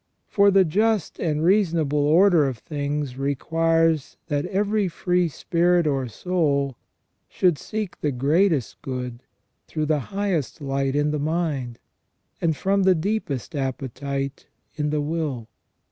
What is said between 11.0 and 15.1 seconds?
the mind, and from the deepest appetite in the